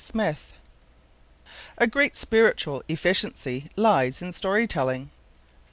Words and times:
Smith 0.03 0.51
"A 1.77 1.85
great 1.85 2.17
spiritual 2.17 2.81
efficiency 2.87 3.69
lies 3.75 4.19
in 4.19 4.33
story 4.33 4.65
telling". 4.65 5.11